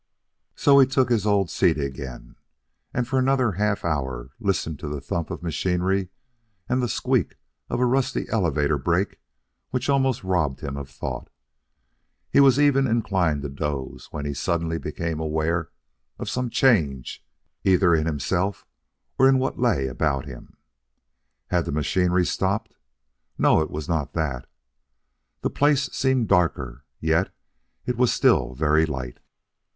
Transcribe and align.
So 0.55 0.79
he 0.79 0.87
took 0.87 1.11
his 1.11 1.27
old 1.27 1.51
seat 1.51 1.77
again 1.77 2.35
and 2.91 3.07
for 3.07 3.19
another 3.19 3.51
half 3.51 3.85
hour 3.85 4.31
listened 4.39 4.79
to 4.79 4.87
the 4.89 4.99
thump 4.99 5.29
of 5.29 5.43
machinery 5.43 6.09
and 6.67 6.81
the 6.81 6.89
squeak 6.89 7.35
of 7.69 7.79
a 7.79 7.85
rusty 7.85 8.27
elevator 8.29 8.79
brake 8.79 9.19
which 9.69 9.89
almost 9.91 10.23
robbed 10.23 10.61
him 10.61 10.75
of 10.75 10.89
thought. 10.89 11.29
He 12.31 12.39
was 12.39 12.59
even 12.59 12.87
inclined 12.87 13.43
to 13.43 13.49
doze, 13.49 14.07
when 14.09 14.25
he 14.25 14.33
suddenly 14.33 14.79
became 14.79 15.19
aware 15.19 15.69
of 16.17 16.31
some 16.31 16.49
change 16.49 17.23
either 17.63 17.93
in 17.93 18.07
himself 18.07 18.65
or 19.19 19.29
in 19.29 19.37
what 19.37 19.59
lay 19.59 19.85
about 19.85 20.25
him. 20.25 20.57
Had 21.51 21.65
the 21.65 21.71
machinery 21.71 22.25
stopped? 22.25 22.73
No, 23.37 23.61
it 23.61 23.69
was 23.69 23.87
not 23.87 24.13
that. 24.13 24.49
The 25.41 25.51
place 25.51 25.91
seemed 25.91 26.27
darker, 26.27 26.85
yet 26.99 27.31
it 27.85 27.97
was 27.97 28.11
still 28.11 28.55
very 28.55 28.87
light. 28.87 29.19